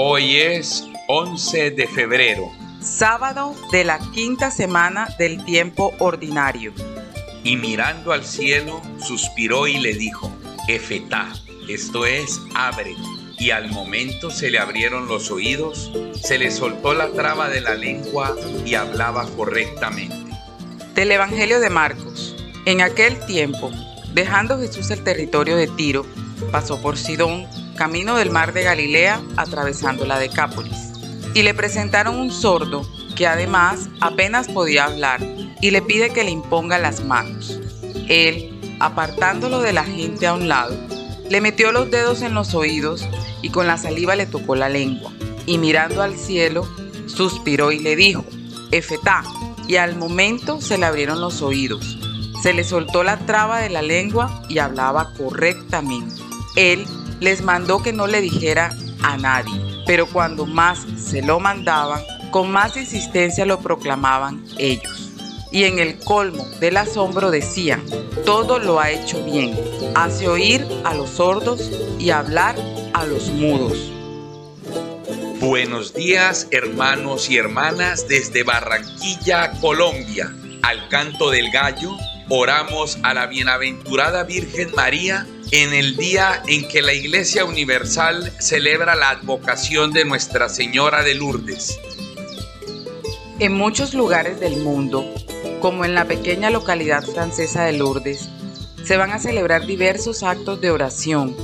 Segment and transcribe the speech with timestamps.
[0.00, 6.72] Hoy es 11 de febrero, sábado de la quinta semana del tiempo ordinario.
[7.42, 10.30] y mirando al cielo, suspiró y le dijo,
[10.68, 11.32] Efetá,
[11.68, 12.94] esto es, abre.
[13.40, 17.74] Y al momento se le abrieron los oídos, se le soltó la traba de la
[17.74, 20.14] lengua y hablaba correctamente.
[20.94, 22.36] Del Evangelio de Marcos.
[22.66, 23.72] En aquel tiempo,
[24.14, 26.06] dejando Jesús el territorio de Tiro,
[26.52, 30.90] pasó por Sidón, camino del mar de Galilea, atravesando la Decápolis.
[31.32, 35.20] Y le presentaron un sordo que además apenas podía hablar
[35.62, 37.60] y le pide que le imponga las manos.
[38.08, 40.76] Él, apartándolo de la gente a un lado,
[41.30, 43.06] le metió los dedos en los oídos
[43.42, 45.12] y con la saliva le tocó la lengua.
[45.46, 46.68] Y mirando al cielo,
[47.06, 48.24] suspiró y le dijo,
[48.72, 49.22] Efetá.
[49.68, 51.98] Y al momento se le abrieron los oídos.
[52.42, 56.22] Se le soltó la traba de la lengua y hablaba correctamente.
[56.56, 56.86] Él
[57.20, 62.50] les mandó que no le dijera a nadie, pero cuando más se lo mandaban, con
[62.50, 65.12] más insistencia lo proclamaban ellos.
[65.50, 67.82] Y en el colmo del asombro decían,
[68.26, 69.58] todo lo ha hecho bien,
[69.94, 72.54] hace oír a los sordos y hablar
[72.92, 73.90] a los mudos.
[75.40, 80.34] Buenos días hermanos y hermanas desde Barranquilla, Colombia.
[80.62, 81.96] Al canto del gallo,
[82.28, 88.94] oramos a la bienaventurada Virgen María en el día en que la Iglesia Universal celebra
[88.94, 91.78] la advocación de Nuestra Señora de Lourdes.
[93.38, 95.06] En muchos lugares del mundo,
[95.60, 98.28] como en la pequeña localidad francesa de Lourdes,
[98.84, 101.34] se van a celebrar diversos actos de oración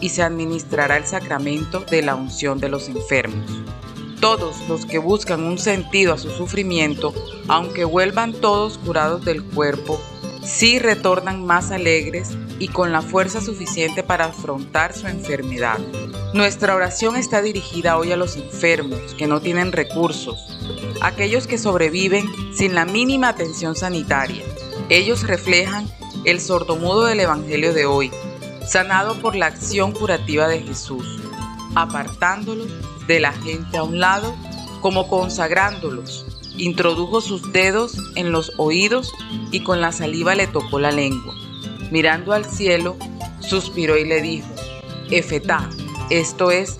[0.00, 3.50] y se administrará el sacramento de la unción de los enfermos.
[4.20, 7.12] Todos los que buscan un sentido a su sufrimiento,
[7.48, 10.00] aunque vuelvan todos curados del cuerpo,
[10.42, 15.78] sí retornan más alegres y con la fuerza suficiente para afrontar su enfermedad.
[16.34, 20.58] Nuestra oración está dirigida hoy a los enfermos que no tienen recursos,
[21.00, 24.44] aquellos que sobreviven sin la mínima atención sanitaria.
[24.88, 25.88] Ellos reflejan
[26.24, 28.10] el sordomudo del Evangelio de hoy,
[28.66, 31.20] sanado por la acción curativa de Jesús,
[31.74, 32.68] apartándolos
[33.06, 34.34] de la gente a un lado,
[34.80, 36.26] como consagrándolos.
[36.60, 39.14] Introdujo sus dedos en los oídos
[39.50, 41.34] y con la saliva le tocó la lengua.
[41.90, 42.98] Mirando al cielo,
[43.40, 44.46] suspiró y le dijo,
[45.10, 45.70] Efetá,
[46.10, 46.78] esto es,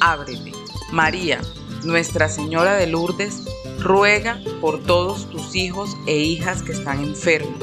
[0.00, 0.52] ábrete.
[0.92, 1.42] María,
[1.84, 3.44] Nuestra Señora de Lourdes,
[3.78, 7.62] ruega por todos tus hijos e hijas que están enfermos.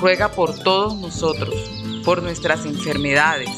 [0.00, 1.54] Ruega por todos nosotros,
[2.04, 3.50] por nuestras enfermedades,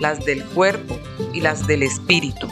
[0.00, 0.98] las del cuerpo
[1.32, 2.46] y las del espíritu.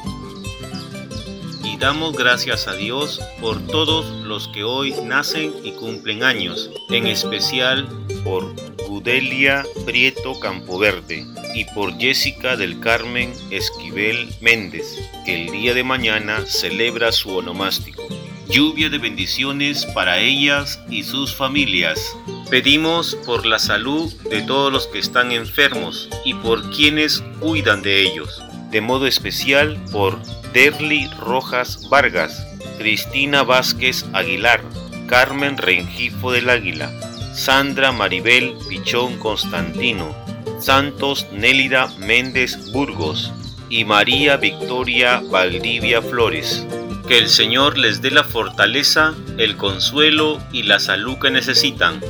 [1.78, 7.88] Damos gracias a Dios por todos los que hoy nacen y cumplen años, en especial
[8.24, 8.52] por
[8.88, 11.24] Gudelia Prieto Campoverde
[11.54, 18.02] y por Jessica del Carmen Esquivel Méndez, que el día de mañana celebra su onomástico.
[18.48, 22.16] Lluvia de bendiciones para ellas y sus familias.
[22.50, 28.02] Pedimos por la salud de todos los que están enfermos y por quienes cuidan de
[28.02, 30.20] ellos, de modo especial por
[30.52, 32.46] Derly Rojas Vargas,
[32.78, 34.62] Cristina Vázquez Aguilar,
[35.06, 36.90] Carmen Rengifo del Águila,
[37.34, 40.14] Sandra Maribel Pichón Constantino,
[40.60, 43.32] Santos Nélida Méndez Burgos
[43.70, 46.66] y María Victoria Valdivia Flores.
[47.06, 52.00] Que el Señor les dé la fortaleza, el consuelo y la salud que necesitan.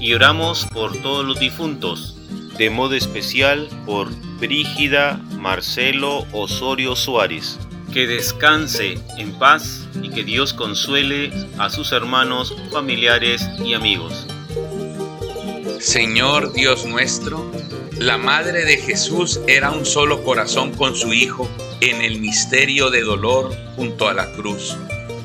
[0.00, 2.17] Y oramos por todos los difuntos,
[2.58, 7.58] de modo especial por Brígida Marcelo Osorio Suárez.
[7.92, 14.26] Que descanse en paz y que Dios consuele a sus hermanos, familiares y amigos.
[15.80, 17.50] Señor Dios nuestro,
[17.98, 21.48] la Madre de Jesús era un solo corazón con su Hijo
[21.80, 24.76] en el misterio de dolor junto a la cruz,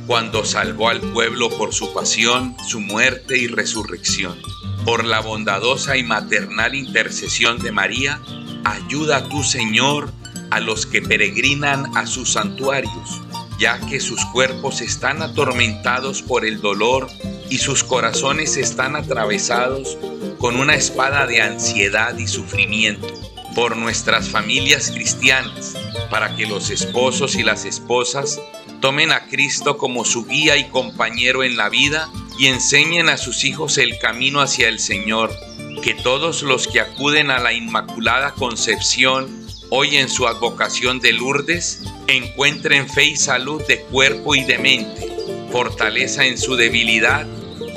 [0.07, 4.37] cuando salvó al pueblo por su pasión, su muerte y resurrección.
[4.85, 8.19] Por la bondadosa y maternal intercesión de María,
[8.65, 10.11] ayuda a tu Señor
[10.51, 13.21] a los que peregrinan a sus santuarios,
[13.57, 17.07] ya que sus cuerpos están atormentados por el dolor
[17.49, 19.97] y sus corazones están atravesados
[20.37, 23.07] con una espada de ansiedad y sufrimiento
[23.55, 25.75] por nuestras familias cristianas,
[26.09, 28.39] para que los esposos y las esposas
[28.83, 33.45] tomen a Cristo como su guía y compañero en la vida y enseñen a sus
[33.45, 35.33] hijos el camino hacia el Señor,
[35.81, 41.83] que todos los que acuden a la Inmaculada Concepción hoy en su advocación de Lourdes
[42.07, 47.25] encuentren fe y salud de cuerpo y de mente, fortaleza en su debilidad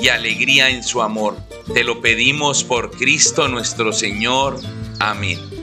[0.01, 1.37] y alegría en su amor.
[1.73, 4.59] Te lo pedimos por Cristo nuestro Señor.
[4.99, 5.56] Amén.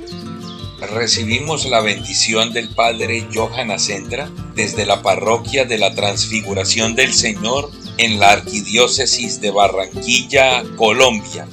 [0.87, 7.71] Recibimos la bendición del Padre Johan Ascentra desde la parroquia de la Transfiguración del Señor
[7.99, 11.47] en la Arquidiócesis de Barranquilla, Colombia.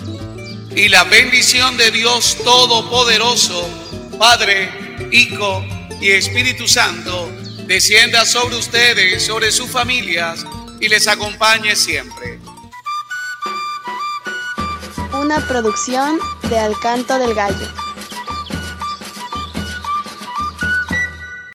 [0.76, 3.68] Y la bendición de Dios Todopoderoso,
[4.18, 4.70] Padre,
[5.12, 5.64] Hijo
[6.00, 7.30] y Espíritu Santo,
[7.68, 10.46] descienda sobre ustedes, sobre sus familias
[10.80, 12.40] y les acompañe siempre.
[15.14, 16.20] Una producción
[16.50, 17.81] de Alcanto del Gallo.